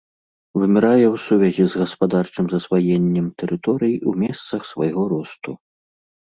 Вымірае 0.61 1.03
ў 1.13 1.21
сувязі 1.25 1.63
з 1.73 1.81
гаспадарчым 1.81 2.45
засваеннем 2.55 3.27
тэрыторый 3.45 3.95
у 4.15 4.17
месцах 4.25 4.61
свайго 4.73 5.03
росту. 5.15 5.51